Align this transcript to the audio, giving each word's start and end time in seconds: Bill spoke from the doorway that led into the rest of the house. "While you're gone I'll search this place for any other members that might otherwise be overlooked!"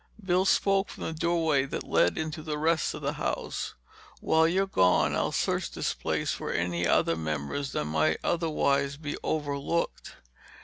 Bill 0.25 0.45
spoke 0.45 0.89
from 0.89 1.03
the 1.03 1.13
doorway 1.13 1.65
that 1.65 1.83
led 1.83 2.17
into 2.17 2.41
the 2.41 2.57
rest 2.57 2.95
of 2.95 3.03
the 3.03 3.13
house. 3.21 3.75
"While 4.19 4.47
you're 4.47 4.65
gone 4.65 5.15
I'll 5.15 5.31
search 5.31 5.69
this 5.69 5.93
place 5.93 6.31
for 6.31 6.51
any 6.51 6.87
other 6.87 7.15
members 7.15 7.71
that 7.73 7.85
might 7.85 8.17
otherwise 8.23 8.97
be 8.97 9.15
overlooked!" 9.23 10.15